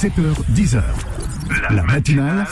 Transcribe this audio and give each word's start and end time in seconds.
7h, 0.00 0.34
10h. 0.54 0.82
La 1.70 1.82
matinale 1.84 2.46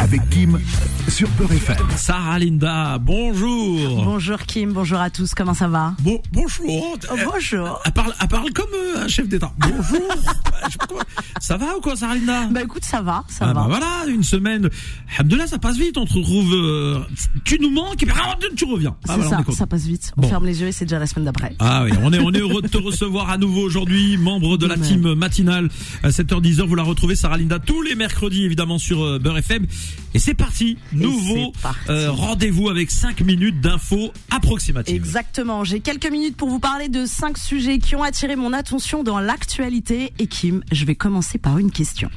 avec 0.00 0.28
Kim 0.30 0.58
sur 1.08 1.28
Peur 1.30 1.52
FM. 1.52 1.76
Sarah 1.96 2.38
Linda, 2.38 2.98
bonjour. 2.98 4.04
Bonjour 4.04 4.38
Kim, 4.40 4.72
bonjour 4.72 4.98
à 4.98 5.08
tous, 5.10 5.34
comment 5.34 5.54
ça 5.54 5.68
va? 5.68 5.94
Bon, 6.00 6.20
bonjour. 6.32 6.66
Oh, 6.68 7.14
bonjour. 7.32 7.80
Elle 7.84 7.92
parle, 7.92 8.12
elle 8.20 8.28
parle 8.28 8.52
comme 8.52 8.70
euh, 8.74 9.04
un 9.04 9.08
chef 9.08 9.28
d'État. 9.28 9.52
Bonjour. 9.58 10.00
Ça 11.40 11.56
va 11.56 11.76
ou 11.76 11.80
quoi, 11.80 11.96
Sarah 11.96 12.14
Linda? 12.16 12.46
Bah 12.50 12.60
écoute, 12.62 12.84
ça 12.84 13.00
va, 13.00 13.24
ça 13.28 13.38
Ah 13.44 13.46
va. 13.46 13.54
bah 13.54 13.64
voilà, 13.66 13.86
une 14.08 14.22
semaine. 14.22 14.68
Alhamdoulilah, 15.16 15.46
ça 15.46 15.58
passe 15.58 15.78
vite. 15.78 15.96
On 15.96 16.04
te 16.04 16.12
retrouve. 16.12 16.52
euh, 16.54 16.98
tu 17.44 17.58
nous 17.60 17.70
manques 17.70 18.02
et 18.02 18.06
puis 18.06 18.14
ah, 18.22 18.34
tu 18.56 18.66
reviens. 18.66 18.94
Ah, 19.08 19.14
C'est 19.16 19.22
voilà, 19.22 19.44
ça, 19.52 19.66
passe 19.66 19.84
vite. 19.84 20.12
On 20.18 20.20
Bon. 20.22 20.28
ferme 20.28 20.44
les 20.44 20.60
yeux 20.60 20.68
et 20.68 20.72
c'est 20.72 20.84
déjà 20.84 20.98
la 20.98 21.06
semaine 21.06 21.24
d'après. 21.24 21.56
Ah 21.60 21.84
oui, 21.84 21.92
on 22.02 22.12
est, 22.12 22.18
on 22.20 22.30
est 22.32 22.38
heureux 22.40 22.60
de 22.60 22.68
te 22.68 22.76
recevoir 22.82 23.30
à 23.30 23.38
nouveau 23.38 23.62
aujourd'hui, 23.62 24.18
membre 24.18 24.58
de 24.58 24.66
la 24.66 24.76
team 24.76 25.14
matinale 25.14 25.70
à 26.02 26.10
7h10h. 26.10 26.62
Vous 26.66 26.74
la 26.74 26.82
retrouvez, 26.90 27.16
Sarah 27.16 27.38
Linda, 27.38 27.58
tous 27.58 27.82
les 27.82 27.94
mercredis, 27.94 28.44
évidemment, 28.44 28.78
sur 28.78 29.02
euh, 29.02 29.18
Beurre 29.18 29.38
FM. 29.38 29.66
Et 30.14 30.18
c'est 30.18 30.34
parti, 30.34 30.76
nouveau 30.92 31.52
euh, 31.88 32.10
rendez-vous 32.10 32.68
avec 32.68 32.90
5 32.90 33.20
minutes 33.20 33.60
d'infos 33.60 34.12
approximatives. 34.30 34.94
Exactement, 34.94 35.64
j'ai 35.64 35.80
quelques 35.80 36.10
minutes 36.10 36.36
pour 36.36 36.48
vous 36.48 36.58
parler 36.58 36.88
de 36.88 37.06
cinq 37.06 37.38
sujets 37.38 37.78
qui 37.78 37.94
ont 37.94 38.02
attiré 38.02 38.34
mon 38.34 38.52
attention 38.52 39.04
dans 39.04 39.20
l'actualité. 39.20 40.12
Et 40.18 40.26
Kim, 40.26 40.62
je 40.72 40.84
vais 40.84 40.96
commencer 40.96 41.38
par 41.38 41.58
une 41.58 41.70
question. 41.70 42.10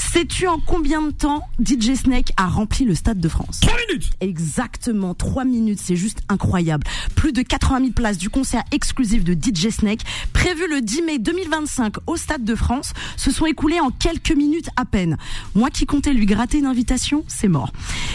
Sais-tu 0.00 0.48
en 0.48 0.58
combien 0.58 1.02
de 1.02 1.10
temps 1.10 1.42
DJ 1.64 1.94
Snake 1.94 2.32
a 2.36 2.46
rempli 2.46 2.84
le 2.84 2.94
Stade 2.94 3.20
de 3.20 3.28
France 3.28 3.60
3 3.60 3.74
minutes 3.86 4.10
Exactement, 4.20 5.14
3 5.14 5.44
minutes, 5.44 5.78
c'est 5.80 5.94
juste 5.94 6.20
incroyable. 6.28 6.84
Plus 7.14 7.32
de 7.32 7.42
80 7.42 7.78
000 7.80 7.90
places 7.92 8.16
du 8.18 8.30
concert 8.30 8.62
exclusif 8.72 9.22
de 9.24 9.34
DJ 9.34 9.68
Snake, 9.68 10.00
prévu 10.32 10.62
le 10.68 10.80
10 10.80 11.02
mai 11.02 11.18
2025 11.18 11.96
au 12.06 12.16
Stade 12.16 12.44
de 12.44 12.54
France, 12.54 12.92
se 13.16 13.30
sont 13.30 13.44
écoulées 13.46 13.78
en 13.78 13.90
quelques 13.90 14.32
minutes 14.32 14.68
à 14.76 14.84
peine. 14.84 15.16
Moi 15.54 15.70
qui 15.70 15.84
comptais 15.86 16.12
lui 16.14 16.26
gratter 16.26 16.58
une 16.58 16.66
invitation, 16.66 17.22
c'est 17.28 17.48
mort. 17.48 17.70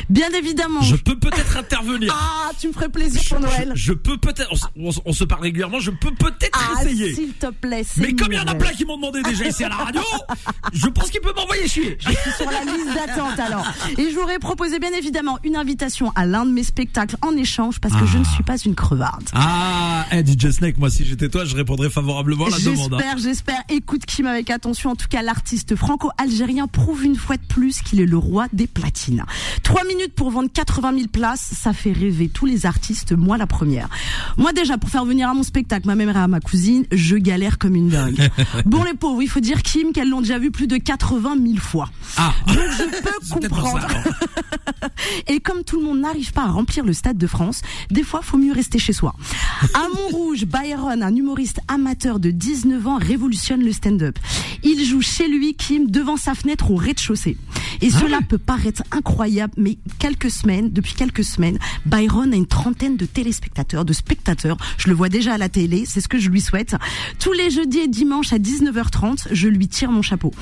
Bien 0.09 0.29
évidemment. 0.31 0.81
Je 0.81 0.95
peux 0.95 1.17
peut-être 1.17 1.57
intervenir. 1.57 2.13
Ah, 2.47 2.51
tu 2.59 2.67
me 2.67 2.73
ferais 2.73 2.89
plaisir 2.89 3.21
pour 3.29 3.39
Noël. 3.39 3.71
Je, 3.75 3.85
je 3.87 3.93
peux 3.93 4.17
peut-être, 4.17 4.49
on, 4.75 5.13
se 5.13 5.23
parle 5.23 5.41
régulièrement, 5.41 5.79
je 5.79 5.91
peux 5.91 6.11
peut-être 6.11 6.57
Ah, 6.77 6.83
essayer. 6.83 7.13
s'il 7.13 7.33
te 7.33 7.49
plaît, 7.49 7.83
c'est 7.83 8.01
Mais 8.01 8.13
comme 8.13 8.31
il 8.31 8.35
y 8.37 8.39
en 8.39 8.45
a 8.45 8.55
plein 8.55 8.71
qui 8.71 8.85
m'ont 8.85 8.95
demandé 8.97 9.21
déjà 9.23 9.45
ici 9.45 9.63
à 9.63 9.69
la 9.69 9.75
radio, 9.75 10.01
je 10.73 10.87
pense 10.87 11.09
qu'il 11.09 11.21
peut 11.21 11.33
m'envoyer 11.35 11.67
Je 11.99 12.09
suis 12.09 12.31
sur 12.37 12.49
la 12.51 12.63
liste 12.63 12.93
d'attente 12.93 13.39
alors. 13.39 13.65
Et 13.97 14.09
je 14.09 14.15
vous 14.15 14.21
aurais 14.21 14.39
proposé 14.39 14.79
bien 14.79 14.91
évidemment 14.97 15.37
une 15.43 15.55
invitation 15.55 16.11
à 16.15 16.25
l'un 16.25 16.45
de 16.45 16.51
mes 16.51 16.63
spectacles 16.63 17.15
en 17.21 17.35
échange 17.35 17.79
parce 17.79 17.95
que 17.95 18.05
je 18.05 18.17
ne 18.17 18.23
suis 18.23 18.43
pas 18.43 18.57
une 18.57 18.75
crevarde. 18.75 19.23
Ah, 19.33 20.05
eh, 20.11 20.23
DJ 20.25 20.51
Snake, 20.51 20.77
moi 20.77 20.89
si 20.89 21.05
j'étais 21.05 21.29
toi, 21.29 21.45
je 21.45 21.55
répondrais 21.55 21.89
favorablement 21.89 22.45
à 22.45 22.49
la 22.51 22.59
demande. 22.59 22.93
hein. 22.93 22.97
J'espère, 22.99 23.17
j'espère. 23.17 23.61
Écoute 23.69 24.05
Kim 24.05 24.25
avec 24.27 24.49
attention. 24.49 24.91
En 24.91 24.95
tout 24.95 25.07
cas, 25.09 25.21
l'artiste 25.21 25.75
franco-algérien 25.75 26.67
prouve 26.67 27.03
une 27.03 27.15
fois 27.15 27.37
de 27.37 27.45
plus 27.47 27.81
qu'il 27.81 27.99
est 28.01 28.05
le 28.05 28.17
roi 28.17 28.47
des 28.53 28.67
platines. 28.67 29.23
Trois 29.63 29.83
minutes 29.85 30.13
pour 30.13 30.29
vendre 30.31 30.49
80 30.53 30.93
000 30.95 31.07
places, 31.11 31.53
ça 31.61 31.73
fait 31.73 31.91
rêver 31.91 32.29
tous 32.29 32.45
les 32.45 32.65
artistes, 32.65 33.11
moi 33.13 33.37
la 33.37 33.47
première. 33.47 33.89
Moi 34.37 34.53
déjà, 34.53 34.77
pour 34.77 34.89
faire 34.89 35.05
venir 35.05 35.29
à 35.29 35.33
mon 35.33 35.43
spectacle 35.43 35.87
ma 35.87 35.95
mère 35.95 36.15
et 36.15 36.19
à 36.19 36.27
ma 36.27 36.39
cousine, 36.39 36.85
je 36.91 37.15
galère 37.15 37.57
comme 37.57 37.75
une 37.75 37.89
dingue. 37.89 38.29
bon 38.65 38.83
les 38.83 38.93
pauvres, 38.93 39.21
il 39.21 39.27
faut 39.29 39.39
dire 39.39 39.61
Kim 39.63 39.91
qu'elles 39.93 40.09
l'ont 40.09 40.21
déjà 40.21 40.37
vu 40.39 40.51
plus 40.51 40.67
de 40.67 40.77
80 40.77 41.35
000 41.43 41.57
fois. 41.65 41.89
Ah, 42.17 42.33
Donc 42.47 42.57
je 42.57 42.83
peux 43.39 43.47
comprendre. 43.47 43.81
ça. 43.81 44.89
Et 45.27 45.39
comme 45.39 45.63
tout 45.63 45.77
le 45.79 45.85
monde 45.85 45.99
n'arrive 45.99 46.31
pas 46.31 46.43
à 46.43 46.47
remplir 46.47 46.85
le 46.85 46.93
Stade 46.93 47.17
de 47.17 47.27
France, 47.27 47.61
des 47.91 48.03
fois, 48.03 48.21
faut 48.21 48.37
mieux 48.37 48.53
rester 48.53 48.79
chez 48.79 48.93
soi. 48.93 49.13
À 49.73 49.87
Montrouge, 49.89 50.45
Byron, 50.45 51.01
un 51.03 51.15
humoriste 51.15 51.59
amateur 51.67 52.19
de 52.19 52.31
19 52.31 52.87
ans, 52.87 52.97
révolutionne 52.97 53.63
le 53.63 53.71
stand-up. 53.71 54.17
Il 54.63 54.83
joue 54.85 55.01
chez 55.01 55.27
lui, 55.27 55.55
Kim, 55.55 55.89
devant 55.89 56.17
sa 56.17 56.33
fenêtre 56.35 56.71
au 56.71 56.75
rez-de-chaussée. 56.75 57.37
Et 57.81 57.89
Ah 57.93 57.99
cela 57.99 58.19
peut 58.27 58.37
paraître 58.37 58.83
incroyable, 58.91 59.53
mais 59.57 59.77
quelques 59.99 60.31
semaines, 60.31 60.71
depuis 60.71 60.93
quelques 60.93 61.23
semaines, 61.23 61.57
Byron 61.85 62.33
a 62.33 62.35
une 62.35 62.47
trentaine 62.47 62.97
de 62.97 63.05
téléspectateurs, 63.05 63.85
de 63.85 63.93
spectateurs. 63.93 64.57
Je 64.77 64.89
le 64.89 64.95
vois 64.95 65.09
déjà 65.09 65.33
à 65.33 65.37
la 65.37 65.49
télé, 65.49 65.85
c'est 65.85 66.01
ce 66.01 66.07
que 66.07 66.19
je 66.19 66.29
lui 66.29 66.41
souhaite. 66.41 66.75
Tous 67.19 67.33
les 67.33 67.49
jeudis 67.49 67.79
et 67.79 67.87
dimanches 67.87 68.33
à 68.33 68.37
19h30, 68.37 69.27
je 69.31 69.47
lui 69.47 69.67
tire 69.67 69.91
mon 69.91 70.01
chapeau. 70.01 70.33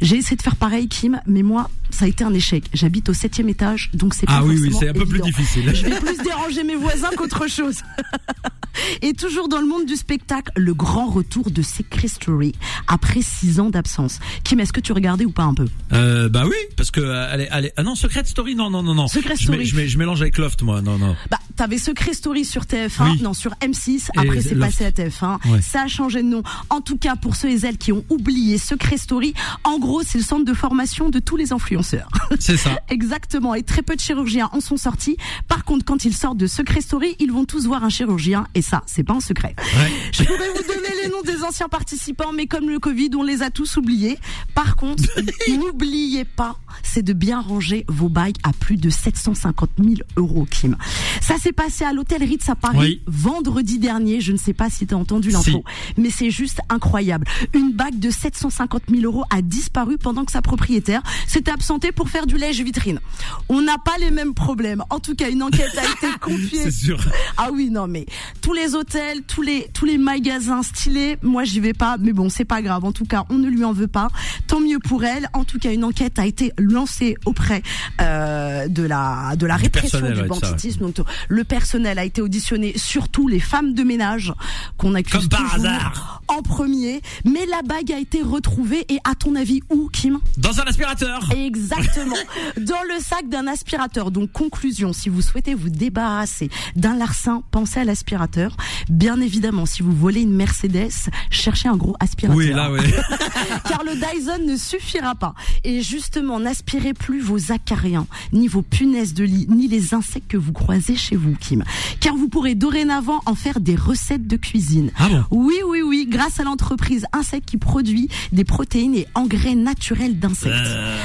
J'ai 0.00 0.16
essayé 0.16 0.36
de 0.36 0.42
faire 0.42 0.56
pareil, 0.56 0.88
Kim, 0.88 1.20
mais 1.26 1.42
moi, 1.42 1.70
ça 1.90 2.04
a 2.04 2.08
été 2.08 2.24
un 2.24 2.34
échec. 2.34 2.64
J'habite 2.72 3.08
au 3.08 3.14
septième 3.14 3.48
étage, 3.48 3.90
donc 3.94 4.14
c'est 4.14 4.26
pas 4.26 4.38
Ah 4.38 4.44
oui, 4.44 4.58
oui, 4.60 4.72
c'est 4.78 4.88
un 4.88 4.92
peu 4.92 5.06
plus 5.06 5.20
difficile. 5.20 5.72
Je 5.74 5.84
vais 5.84 5.98
plus 6.00 6.18
déranger 6.18 6.64
mes 6.64 6.76
voisins 6.76 7.10
qu'autre 7.16 7.48
chose. 7.48 7.82
Et 9.02 9.12
toujours 9.12 9.48
dans 9.48 9.60
le 9.60 9.66
monde 9.66 9.84
du 9.84 9.96
spectacle, 9.96 10.50
le 10.56 10.72
grand 10.72 11.06
retour 11.06 11.50
de 11.50 11.60
Secret 11.62 12.08
Story 12.08 12.54
après 12.88 13.20
six 13.20 13.60
ans 13.60 13.68
d'absence. 13.68 14.18
Kim, 14.44 14.60
est-ce 14.60 14.72
que 14.72 14.80
tu 14.80 14.92
regardais 14.92 15.24
ou 15.26 15.30
pas 15.30 15.42
un 15.44 15.54
peu? 15.54 15.66
Euh, 15.92 16.28
bah 16.28 16.44
oui, 16.46 16.56
parce 16.82 16.90
que 16.90 17.00
euh, 17.00 17.36
est, 17.38 17.48
elle 17.52 17.66
est- 17.66 17.72
ah 17.76 17.84
non, 17.84 17.94
Secret 17.94 18.24
Story, 18.24 18.56
non, 18.56 18.68
non, 18.68 18.82
non, 18.82 18.92
non. 18.92 19.06
Secret 19.06 19.36
Je 19.36 19.44
Story. 19.44 19.64
Je, 19.64 19.98
mélange 19.98 20.20
avec 20.20 20.36
Loft, 20.36 20.62
moi, 20.62 20.82
non, 20.82 20.98
non. 20.98 21.14
Bah, 21.30 21.38
t'avais 21.54 21.78
Secret 21.78 22.12
Story 22.12 22.44
sur 22.44 22.62
TF1, 22.64 23.12
Oui. 23.12 23.22
non, 23.22 23.34
sur 23.34 23.52
M6, 23.60 24.08
Et 24.14 24.18
après 24.18 24.40
c'est 24.40 24.56
passé 24.56 24.84
à 24.84 24.90
TF1. 24.90 25.38
Ouais. 25.48 25.62
Ça 25.62 25.82
a 25.82 25.86
changé 25.86 26.24
de 26.24 26.28
nom. 26.28 26.42
En 26.70 26.80
tout 26.80 26.98
cas, 26.98 27.14
pour 27.14 27.36
ceux 27.36 27.50
et 27.50 27.58
celles 27.58 27.78
qui 27.78 27.92
ont 27.92 28.04
oublié 28.10 28.58
Secret 28.58 28.96
Story, 28.96 29.32
en 29.62 29.78
gros, 29.78 30.02
c'est 30.02 30.18
le 30.18 30.24
centre 30.24 30.44
de 30.44 30.54
formation 30.54 31.08
de 31.08 31.20
tous 31.20 31.36
les 31.36 31.52
influenceurs. 31.52 32.08
C'est 32.40 32.56
ça. 32.56 32.80
Exactement, 32.88 33.54
et 33.54 33.62
très 33.62 33.82
peu 33.82 33.94
de 33.94 34.00
chirurgiens 34.00 34.48
en 34.52 34.58
sont 34.60 34.76
sortis. 34.76 35.16
Par 35.46 35.64
contre, 35.64 35.84
quand 35.84 36.04
ils 36.04 36.16
sortent 36.16 36.38
de 36.38 36.48
Secret 36.48 36.80
Story, 36.80 37.14
ils 37.20 37.30
vont 37.30 37.44
tous 37.44 37.66
voir 37.66 37.84
un 37.84 37.90
chirurgien, 37.90 38.48
et 38.56 38.62
ça, 38.62 38.82
c'est 38.86 39.04
pas 39.04 39.14
un 39.14 39.20
secret. 39.20 39.54
Ouais. 39.58 39.92
Je 40.12 40.24
pourrais 40.24 40.48
vous 40.48 40.66
donner 40.66 40.94
les 41.04 41.10
noms 41.10 41.22
des 41.22 41.44
anciens 41.44 41.68
participants, 41.68 42.32
mais 42.34 42.46
comme 42.48 42.68
le 42.68 42.80
Covid, 42.80 43.10
on 43.16 43.22
les 43.22 43.42
a 43.42 43.50
tous 43.50 43.76
oubliés. 43.76 44.18
Par 44.56 44.74
contre, 44.74 45.04
n'oubliez 45.48 46.24
pas, 46.24 46.56
c'est 46.92 47.02
de 47.02 47.12
bien 47.14 47.40
ranger 47.40 47.84
vos 47.88 48.08
bagues 48.10 48.36
à 48.42 48.52
plus 48.52 48.76
de 48.76 48.90
750 48.90 49.70
000 49.82 49.94
euros, 50.16 50.46
Kim. 50.50 50.76
Ça 51.22 51.38
s'est 51.38 51.52
passé 51.52 51.84
à 51.84 51.92
l'hôtel 51.94 52.22
Ritz 52.22 52.48
à 52.50 52.54
Paris 52.54 52.76
Oui. 52.78 53.02
vendredi 53.06 53.78
dernier. 53.78 54.20
Je 54.20 54.32
ne 54.32 54.36
sais 54.36 54.52
pas 54.52 54.68
si 54.68 54.86
tu 54.86 54.92
as 54.92 54.98
entendu 54.98 55.30
l'info, 55.30 55.64
mais 55.96 56.10
c'est 56.10 56.30
juste 56.30 56.60
incroyable. 56.68 57.26
Une 57.54 57.72
bague 57.72 57.98
de 57.98 58.10
750 58.10 58.82
000 58.90 59.02
euros 59.04 59.24
a 59.30 59.40
disparu 59.40 59.96
pendant 59.96 60.24
que 60.26 60.32
sa 60.32 60.42
propriétaire 60.42 61.02
s'est 61.26 61.48
absentée 61.48 61.92
pour 61.92 62.10
faire 62.10 62.26
du 62.26 62.36
lèche 62.36 62.60
vitrine. 62.60 63.00
On 63.48 63.62
n'a 63.62 63.78
pas 63.78 63.96
les 63.98 64.10
mêmes 64.10 64.34
problèmes. 64.34 64.84
En 64.90 64.98
tout 65.00 65.14
cas, 65.14 65.30
une 65.30 65.42
enquête 65.42 65.72
a 65.78 65.84
été 65.84 66.14
confiée 66.20 66.64
C'est 66.64 66.70
sûr. 66.70 66.98
ah 67.38 67.48
oui, 67.52 67.70
non, 67.70 67.86
mais 67.88 68.04
tous 68.42 68.52
les 68.52 68.74
hôtels, 68.74 69.22
tous 69.22 69.40
les, 69.42 69.68
tous 69.72 69.86
les 69.86 69.96
magasins 69.96 70.62
stylés, 70.62 71.16
moi 71.22 71.44
j'y 71.44 71.60
vais 71.60 71.72
pas, 71.72 71.96
mais 71.98 72.12
bon, 72.12 72.28
c'est 72.28 72.44
pas 72.44 72.60
grave. 72.60 72.84
En 72.84 72.92
tout 72.92 73.06
cas, 73.06 73.24
on 73.30 73.38
ne 73.38 73.48
lui 73.48 73.64
en 73.64 73.72
veut 73.72 73.88
pas. 73.88 74.08
Tant 74.46 74.60
mieux 74.60 74.78
pour 74.78 75.04
elle. 75.04 75.28
En 75.32 75.44
tout 75.44 75.58
cas, 75.58 75.72
une 75.72 75.84
enquête 75.84 76.18
a 76.18 76.26
été 76.26 76.52
lancée 76.58 76.81
auprès 77.26 77.62
euh, 78.00 78.68
de 78.68 78.82
la, 78.82 79.34
de 79.36 79.46
la 79.46 79.56
Du 79.56 79.62
répression 79.64 80.00
du 80.00 80.20
ouais. 80.20 80.26
banditisme. 80.26 80.80
Donc, 80.90 81.06
le 81.28 81.44
personnel 81.44 81.98
a 81.98 82.04
été 82.04 82.20
auditionné, 82.22 82.72
surtout 82.76 83.28
les 83.28 83.40
femmes 83.40 83.74
de 83.74 83.82
ménage 83.82 84.32
qu'on 84.76 84.94
accuse 84.94 85.12
Comme 85.12 85.28
par 85.28 85.40
toujours 85.54 85.66
hasard. 85.66 86.22
en 86.28 86.42
premier. 86.42 87.00
Mais 87.24 87.46
la 87.46 87.62
bague 87.62 87.92
a 87.92 87.98
été 87.98 88.22
retrouvée 88.22 88.84
et 88.88 88.98
à 89.04 89.14
ton 89.14 89.34
avis 89.34 89.60
où, 89.70 89.88
Kim? 89.92 90.18
Dans 90.38 90.60
un 90.60 90.64
aspirateur. 90.64 91.28
Exactement. 91.36 92.16
Dans 92.56 92.82
le 92.94 93.00
sac 93.02 93.28
d'un 93.28 93.46
aspirateur. 93.46 94.10
Donc, 94.10 94.32
conclusion, 94.32 94.92
si 94.92 95.08
vous 95.08 95.22
souhaitez 95.22 95.54
vous 95.54 95.70
débarrasser 95.70 96.50
d'un 96.76 96.96
larcin, 96.96 97.42
pensez 97.50 97.80
à 97.80 97.84
l'aspirateur. 97.84 98.56
Bien 98.88 99.20
évidemment, 99.20 99.66
si 99.66 99.82
vous 99.82 99.92
volez 99.92 100.22
une 100.22 100.34
Mercedes, 100.34 100.90
cherchez 101.30 101.68
un 101.68 101.76
gros 101.76 101.96
aspirateur. 102.00 102.36
Oui, 102.36 102.50
là, 102.52 102.70
oui. 102.70 102.80
Car 103.68 103.82
le 103.84 103.94
Dyson 103.94 104.44
ne 104.46 104.56
suffira 104.56 105.14
pas. 105.14 105.34
Et 105.64 105.82
justement, 105.82 106.38
n'aspirez 106.72 106.94
plus 106.94 107.20
vos 107.20 107.52
acariens, 107.52 108.06
ni 108.32 108.48
vos 108.48 108.62
punaises 108.62 109.12
de 109.14 109.24
lit, 109.24 109.46
ni 109.50 109.68
les 109.68 109.92
insectes 109.94 110.28
que 110.28 110.36
vous 110.38 110.52
croisez 110.52 110.96
chez 110.96 111.16
vous, 111.16 111.34
Kim. 111.38 111.64
Car 112.00 112.16
vous 112.16 112.28
pourrez 112.28 112.54
dorénavant 112.54 113.20
en 113.26 113.34
faire 113.34 113.60
des 113.60 113.74
recettes 113.76 114.26
de 114.26 114.36
cuisine. 114.36 114.90
Ah 114.98 115.08
bon? 115.08 115.24
Oui, 115.30 115.56
oui, 115.66 115.82
oui, 115.82 116.06
grâce 116.08 116.40
à 116.40 116.44
l'entreprise 116.44 117.04
Insect 117.12 117.42
qui 117.44 117.58
produit 117.58 118.08
des 118.32 118.44
protéines 118.44 118.94
et 118.94 119.06
engrais 119.14 119.54
naturels 119.54 120.18
d'insectes. 120.18 120.54
Euh, 120.54 120.98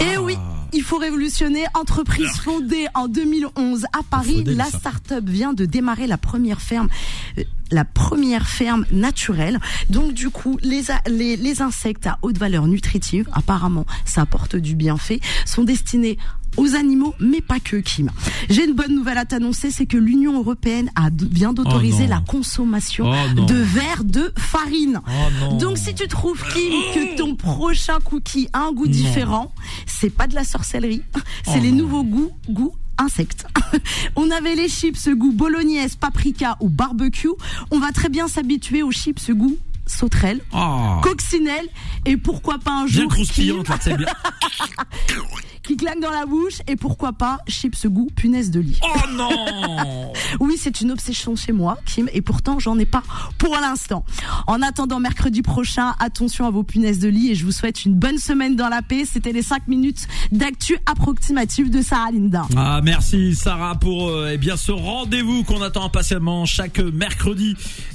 Et 0.00 0.18
oui, 0.18 0.36
il 0.72 0.82
faut 0.82 0.98
révolutionner. 0.98 1.64
Entreprise 1.74 2.32
fondée 2.38 2.86
en 2.94 3.06
2011 3.06 3.84
à 3.92 4.02
Paris, 4.10 4.42
la 4.44 4.64
start-up 4.64 5.24
vient 5.28 5.52
de 5.52 5.66
démarrer 5.66 6.06
la 6.08 6.18
première 6.18 6.60
ferme, 6.60 6.88
euh, 7.38 7.44
la 7.72 7.84
première 7.84 8.46
ferme 8.46 8.84
naturelle. 8.92 9.58
Donc 9.90 10.12
du 10.12 10.30
coup, 10.30 10.58
les, 10.62 10.82
les, 11.08 11.36
les 11.36 11.62
insectes 11.62 12.06
à 12.06 12.18
haute 12.22 12.38
valeur 12.38 12.66
nutritive, 12.66 13.28
apparemment, 13.32 13.86
ça 14.04 14.22
apporte 14.22 14.56
du 14.56 14.76
bienfait, 14.76 15.20
sont 15.46 15.64
destinés 15.64 16.18
aux 16.58 16.74
animaux, 16.74 17.14
mais 17.18 17.40
pas 17.40 17.60
que, 17.60 17.76
Kim. 17.76 18.10
J'ai 18.50 18.66
une 18.66 18.74
bonne 18.74 18.94
nouvelle 18.94 19.16
à 19.16 19.24
t'annoncer, 19.24 19.70
c'est 19.70 19.86
que 19.86 19.96
l'Union 19.96 20.38
européenne 20.38 20.90
a, 20.94 21.08
vient 21.10 21.54
d'autoriser 21.54 22.04
Oh 22.04 22.10
la 22.10 22.20
consommation 22.20 23.10
Oh 23.10 23.40
de 23.40 23.54
verres 23.54 24.04
de 24.04 24.32
farine. 24.36 25.00
Oh. 25.06 25.54
Donc 25.56 25.78
si 25.78 25.94
tu 25.94 26.06
trouves 26.08 26.42
Kim 26.52 26.72
que 26.94 27.16
ton 27.16 27.36
prochain 27.36 27.98
cookie 28.04 28.48
a 28.52 28.66
un 28.66 28.72
goût 28.72 28.86
différent, 28.86 29.54
c'est 29.86 30.10
pas 30.10 30.26
de 30.26 30.34
la 30.34 30.44
sorcellerie, 30.44 31.02
c'est 31.44 31.60
les 31.60 31.70
non. 31.70 31.78
nouveaux 31.78 32.04
goûts, 32.04 32.32
goûts 32.50 32.74
insectes. 32.98 33.46
On 34.16 34.30
avait 34.30 34.54
les 34.54 34.68
chips 34.68 35.08
goût 35.10 35.32
bolognaise, 35.32 35.96
paprika 35.96 36.56
ou 36.60 36.68
barbecue. 36.68 37.28
On 37.70 37.78
va 37.78 37.92
très 37.92 38.08
bien 38.08 38.28
s'habituer 38.28 38.82
aux 38.82 38.92
chips 38.92 39.30
goût 39.30 39.56
sauterelles, 39.86 40.40
Oh. 40.54 41.00
coccinelles 41.02 41.68
et 42.06 42.16
pourquoi 42.16 42.58
pas 42.58 42.70
un 42.72 42.84
Bien 42.86 43.02
jour 43.02 43.08
croustillante, 43.10 43.66
Kim, 43.66 43.74
là, 43.74 43.80
c'est 43.82 43.96
bien. 43.96 44.06
qui 45.62 45.76
claque 45.76 46.00
dans 46.00 46.10
la 46.10 46.26
bouche 46.26 46.60
et 46.66 46.76
pourquoi 46.76 47.12
pas 47.12 47.38
chips 47.48 47.86
goût 47.86 48.08
punaise 48.14 48.50
de 48.50 48.60
lit. 48.60 48.78
Oh 48.82 49.00
non 49.16 50.12
Oui, 50.40 50.54
c'est 50.58 50.80
une 50.80 50.90
obsession 50.90 51.36
chez 51.36 51.52
moi, 51.52 51.78
Kim, 51.86 52.08
et 52.12 52.20
pourtant 52.22 52.58
j'en 52.58 52.78
ai 52.78 52.86
pas 52.86 53.02
pour 53.38 53.54
l'instant. 53.56 54.04
En 54.46 54.60
attendant 54.62 55.00
mercredi 55.00 55.42
prochain, 55.42 55.94
attention 56.00 56.46
à 56.46 56.50
vos 56.50 56.62
punaises 56.62 56.98
de 56.98 57.08
lit 57.08 57.30
et 57.30 57.34
je 57.34 57.44
vous 57.44 57.52
souhaite 57.52 57.84
une 57.84 57.94
bonne 57.94 58.18
semaine 58.18 58.56
dans 58.56 58.68
la 58.68 58.82
paix. 58.82 59.04
C'était 59.04 59.32
les 59.32 59.42
5 59.42 59.68
minutes 59.68 60.06
d'actu 60.32 60.76
approximative 60.86 61.70
de 61.70 61.82
Sarah 61.82 62.10
Linda. 62.10 62.42
Ah 62.56 62.80
merci 62.82 63.34
Sarah 63.34 63.74
pour 63.76 64.08
euh, 64.08 64.30
eh 64.32 64.38
bien 64.38 64.56
ce 64.56 64.72
rendez-vous 64.72 65.44
qu'on 65.44 65.62
attend 65.62 65.84
impatiemment 65.84 66.44
chaque 66.46 66.78
mercredi. 66.78 67.54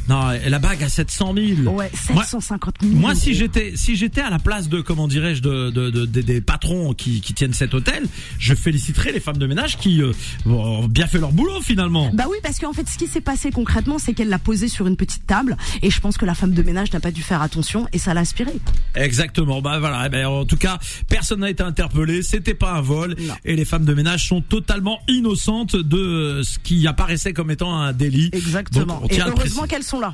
Non, 0.09 0.31
et 0.31 0.49
la 0.49 0.59
bague 0.59 0.83
à 0.83 0.89
700 0.89 1.33
000. 1.35 1.75
Ouais, 1.75 1.91
Moi- 2.13 2.23
750 2.23 2.81
millions. 2.81 2.99
Moi, 2.99 3.15
si 3.15 3.33
j'étais, 3.33 3.73
si 3.75 3.95
j'étais 3.95 4.21
à 4.21 4.29
la 4.29 4.39
place 4.39 4.69
de, 4.69 4.79
comment 4.81 5.07
dirais-je, 5.07 5.41
de, 5.41 5.69
de, 5.69 5.89
de- 5.89 6.05
des- 6.05 6.23
des 6.23 6.39
patrons 6.41 6.93
qui, 6.93 7.19
qui 7.21 7.33
tiennent 7.33 7.53
cet 7.57 7.73
hôtel, 7.73 8.05
je 8.39 8.53
féliciterais 8.53 9.11
les 9.11 9.19
femmes 9.19 9.37
de 9.37 9.47
ménage 9.47 9.77
qui 9.77 10.01
euh, 10.01 10.11
ont 10.45 10.87
bien 10.87 11.07
fait 11.07 11.17
leur 11.17 11.31
boulot 11.31 11.61
finalement. 11.61 12.11
Bah 12.13 12.25
oui, 12.29 12.37
parce 12.43 12.59
qu'en 12.59 12.73
fait, 12.73 12.87
ce 12.87 12.97
qui 12.97 13.07
s'est 13.07 13.21
passé 13.21 13.51
concrètement, 13.51 13.97
c'est 13.97 14.13
qu'elle 14.13 14.29
l'a 14.29 14.39
posé 14.39 14.67
sur 14.67 14.87
une 14.87 14.95
petite 14.95 15.25
table, 15.25 15.57
et 15.81 15.89
je 15.89 15.99
pense 15.99 16.17
que 16.17 16.25
la 16.25 16.35
femme 16.35 16.53
de 16.53 16.61
ménage 16.61 16.93
n'a 16.93 16.99
pas 16.99 17.11
dû 17.11 17.21
faire 17.21 17.41
attention, 17.41 17.87
et 17.93 17.97
ça 17.97 18.13
l'a 18.13 18.21
aspiré. 18.21 18.53
Exactement. 18.95 19.61
Bah 19.61 19.79
voilà. 19.79 20.03
Eh 20.05 20.09
ben, 20.09 20.27
en 20.27 20.45
tout 20.45 20.57
cas, 20.57 20.79
personne 21.09 21.39
n'a 21.41 21.49
été 21.49 21.63
interpellé. 21.63 22.21
C'était 22.21 22.53
pas 22.53 22.73
un 22.73 22.81
vol. 22.81 23.15
Non. 23.19 23.33
Et 23.45 23.55
les 23.55 23.65
femmes 23.65 23.85
de 23.85 23.93
ménage 23.93 24.27
sont 24.27 24.41
totalement 24.41 24.99
innocentes 25.07 25.75
de 25.75 25.97
euh, 25.97 26.43
ce 26.43 26.59
qui 26.59 26.87
apparaissait 26.87 27.33
comme 27.33 27.51
étant 27.51 27.75
un 27.75 27.93
délit. 27.93 28.29
Exactement. 28.33 29.01
Donc, 29.01 29.13
et 29.13 29.21
heureusement 29.21 29.63
qu'elles 29.63 29.83
sont 29.83 29.99
là. 29.99 30.13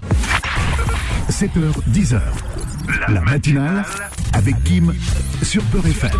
7h, 1.29 1.49
10h. 1.91 2.21
La 3.09 3.21
matinale 3.21 3.85
avec 4.33 4.61
Kim 4.63 4.93
sur 5.41 5.63
Peur 5.63 5.85
FM. 5.85 6.11